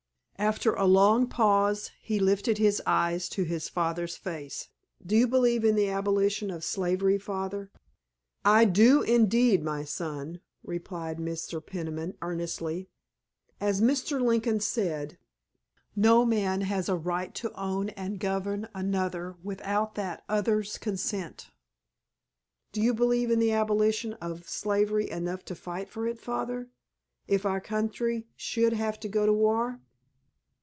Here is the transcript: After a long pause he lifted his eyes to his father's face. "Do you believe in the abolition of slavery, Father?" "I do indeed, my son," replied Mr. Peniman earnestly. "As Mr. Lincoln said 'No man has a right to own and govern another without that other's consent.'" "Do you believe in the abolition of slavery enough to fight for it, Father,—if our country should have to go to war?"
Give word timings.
After 0.41 0.73
a 0.73 0.85
long 0.85 1.27
pause 1.27 1.91
he 2.01 2.17
lifted 2.17 2.57
his 2.57 2.81
eyes 2.87 3.29
to 3.29 3.43
his 3.43 3.69
father's 3.69 4.17
face. 4.17 4.69
"Do 5.05 5.15
you 5.15 5.27
believe 5.27 5.63
in 5.63 5.75
the 5.75 5.87
abolition 5.89 6.49
of 6.49 6.63
slavery, 6.63 7.19
Father?" 7.19 7.69
"I 8.43 8.65
do 8.65 9.03
indeed, 9.03 9.61
my 9.63 9.83
son," 9.83 10.41
replied 10.63 11.19
Mr. 11.19 11.63
Peniman 11.63 12.17
earnestly. 12.23 12.89
"As 13.59 13.81
Mr. 13.81 14.19
Lincoln 14.19 14.59
said 14.61 15.19
'No 15.95 16.25
man 16.25 16.61
has 16.61 16.89
a 16.89 16.95
right 16.95 17.35
to 17.35 17.53
own 17.53 17.89
and 17.89 18.19
govern 18.19 18.67
another 18.73 19.35
without 19.43 19.93
that 19.93 20.23
other's 20.27 20.79
consent.'" 20.79 21.51
"Do 22.71 22.81
you 22.81 22.95
believe 22.95 23.29
in 23.29 23.37
the 23.37 23.51
abolition 23.51 24.13
of 24.13 24.49
slavery 24.49 25.07
enough 25.07 25.45
to 25.45 25.53
fight 25.55 25.87
for 25.87 26.07
it, 26.07 26.17
Father,—if 26.17 27.45
our 27.45 27.61
country 27.61 28.25
should 28.35 28.73
have 28.73 28.99
to 29.01 29.07
go 29.07 29.27
to 29.27 29.33
war?" 29.33 29.79